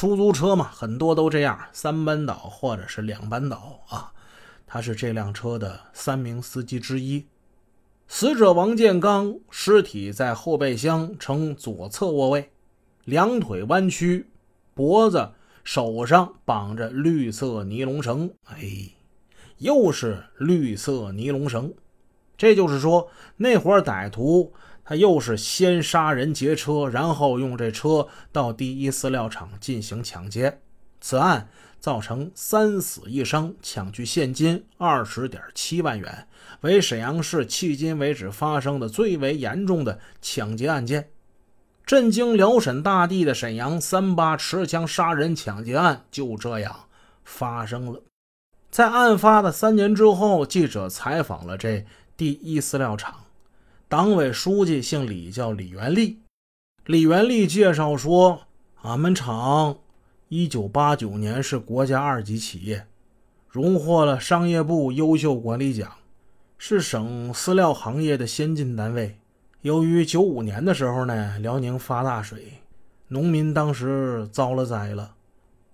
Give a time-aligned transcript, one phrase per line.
[0.00, 4.10] 出租车嘛，很多都这样，三班倒或者是两班倒啊。
[4.66, 7.26] 他是这辆车的三名司机之一。
[8.08, 12.50] 死者王建刚尸体在后备箱呈左侧卧位，
[13.04, 14.30] 两腿弯曲，
[14.72, 15.32] 脖子、
[15.64, 18.30] 手上绑着绿色尼龙绳。
[18.44, 18.58] 哎，
[19.58, 21.74] 又是绿色尼龙绳。
[22.38, 24.54] 这就是说，那伙歹徒
[24.84, 30.60] 他又是先杀人劫车，然后用这车到第一饲料厂进行抢劫。
[31.00, 31.48] 此案。
[31.80, 36.28] 造成三死一伤，抢去现金二十点七万元，
[36.60, 41.08] 为沈阳市迄今为止发生的最为严重的抢劫案件。
[41.86, 46.80] 震惊辽沈大地的沈阳三八持枪杀人抢劫案就这样
[47.24, 48.02] 发生了。
[48.70, 53.24] 在案发的三年之后，记者采访了这第一饲料厂
[53.90, 56.20] 党委书记，姓李，叫李元利。
[56.86, 58.42] 李元利介绍说
[58.82, 59.78] ：“俺们厂。”
[60.30, 62.86] 一九八九年是国家二级企业，
[63.48, 65.90] 荣获了商业部优秀管理奖，
[66.56, 69.18] 是省饲料行业的先进单位。
[69.62, 72.58] 由于九五年的时候呢，辽宁发大水，
[73.08, 75.16] 农民当时遭了灾了。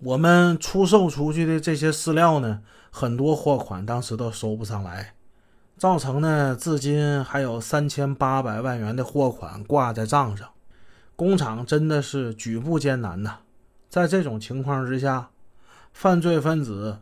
[0.00, 5.14] 我们出售出去的这些饲料呢，很多货款当时都收不上来，
[5.80, 10.46] 造成呢至今还有三千八百万元的货款挂在账上，
[11.16, 13.38] 工厂真的是举步艰难呐。
[13.88, 15.30] 在这种情况之下，
[15.94, 16.98] 犯罪分子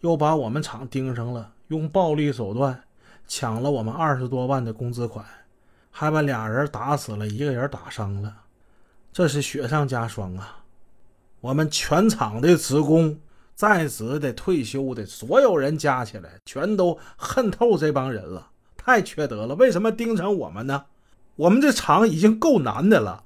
[0.00, 2.82] 又把我们厂盯上了，用暴力手段
[3.26, 5.24] 抢了我们二十多万的工资款，
[5.90, 8.42] 还把俩人打死了，一个人打伤了，
[9.10, 10.64] 这是雪上加霜啊！
[11.40, 13.18] 我们全厂的职工、
[13.58, 19.56] 在职的、退休的所有人加起来，全都恨透这帮人了，太缺德了！
[19.56, 20.84] 为什么盯上我们呢？
[21.34, 23.24] 我们这厂已经够难的了。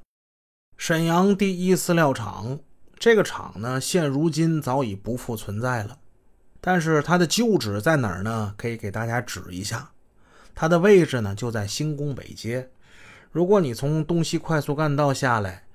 [0.79, 2.61] 沈阳第一饲料厂。
[2.99, 5.99] 这个厂呢，现如今早已不复存在了，
[6.63, 8.55] 但是它的旧址在哪儿呢？
[8.57, 9.91] 可以给大家指一下，
[10.55, 12.71] 它的位置呢就在兴工北街。
[13.31, 15.67] 如果你从东西快速干道下来，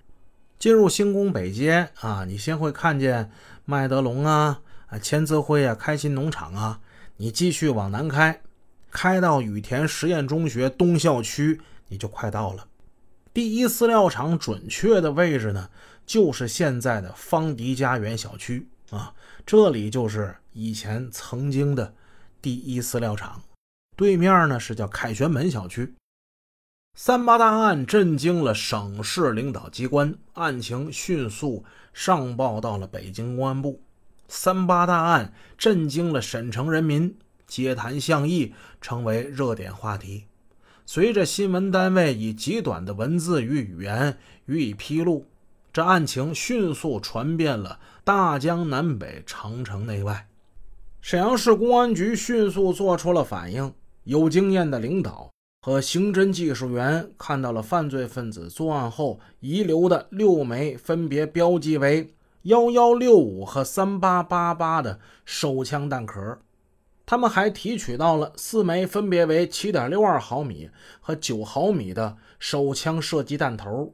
[0.59, 3.31] 进入兴工北街啊，你先会看见
[3.65, 6.79] 麦德龙啊、啊千字汇啊、开心农场啊。
[7.17, 8.41] 你继续往南开，
[8.91, 12.67] 开到羽田实验中学东校区，你就快到了。
[13.33, 15.69] 第一饲料厂准确的位置呢？
[16.05, 19.13] 就是现在的方迪家园小区啊，
[19.45, 21.93] 这里就是以前曾经的
[22.41, 23.41] 第一饲料厂，
[23.95, 25.93] 对面呢是叫凯旋门小区。
[26.99, 31.63] 三八大案震惊了省市领导机关，案情迅速
[31.93, 33.83] 上报到了北京公安部。
[34.27, 37.15] 三八大案震惊了沈城人民，
[37.45, 40.23] 街谈巷议成为热点话题。
[40.87, 45.27] 随着新闻单位以极短的文字与语言予以披露。
[45.71, 50.27] 这案情迅速传遍了大江南北、长城内外。
[51.01, 53.71] 沈阳市公安局迅速做出了反应，
[54.05, 55.29] 有经验的领导
[55.67, 62.13] 和刑侦技术员看到了犯罪分子作案后遗留的六枚分别标记为
[62.43, 66.39] 幺幺六五和三八八八的手枪弹壳，
[67.05, 70.69] 他们还提取到了四枚分别为七点六二毫米
[71.01, 73.93] 和九毫米的手枪射击弹头。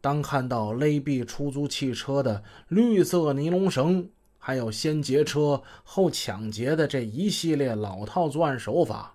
[0.00, 9.11] 当看到勒毙出租汽车的绿色尼龙绳，还有先劫车后抢劫的这一系列老套作案手法，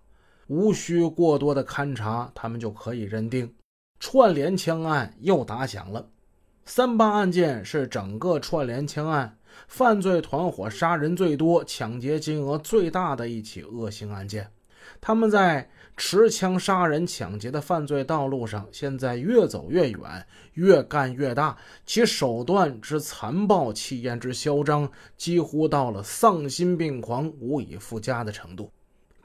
[0.48, 3.54] 无需过多的勘查，他们就可以认定
[4.00, 6.10] 串联枪案又打响了。
[6.66, 9.38] 三八案件是整个串联枪案
[9.68, 14.52] 犯罪团伙杀人最多、抢劫金额最大的一起恶性案件。
[15.02, 28.72] 他们在持枪杀人抢劫的犯罪道路上，现在越走越远，越干越大，其手段之残暴、气焰之嚣张，几乎到了丧心病狂、无以复加的程度。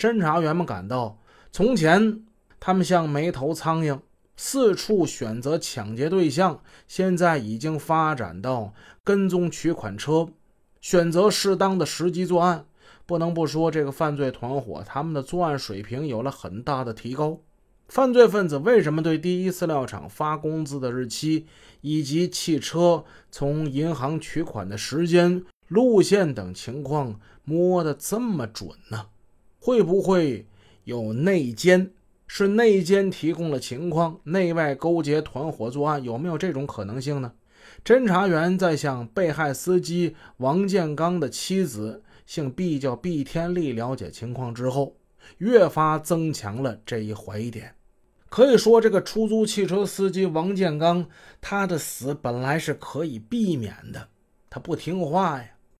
[0.02, 1.16] 侦查员们感到，
[1.52, 2.24] 从前
[2.58, 4.00] 他们像没头苍蝇，
[4.36, 8.74] 四处选择抢劫对象，现在已经发展到
[9.04, 10.26] 跟踪取款车，
[10.80, 12.64] 选择适当的时机作案。
[13.06, 17.38] 不能不说，这个犯罪团伙他们的作案水平有了很大的提高。
[17.86, 21.46] 犯罪分子为什么对第一饲料厂发工资的日期，
[21.80, 29.06] 以及汽车从银行取款的时间、路线等情况摸得这么准呢？
[29.64, 30.44] 会不会
[30.82, 31.92] 有内奸？
[32.26, 36.02] 是内奸提供了情况，内外勾结团伙作案？
[36.02, 37.32] 有没有这种可能性呢？
[37.84, 42.02] 侦查员在向被害司机王建刚的妻子。
[42.26, 44.96] 姓毕叫毕天利，了解情况之后，
[45.38, 47.72] 越发增强了这一怀疑点。
[48.28, 51.06] 可以说，这个出租汽车司机王建刚，
[51.40, 54.08] 他的死本来是可以避免的，
[54.50, 55.50] 他不听话呀，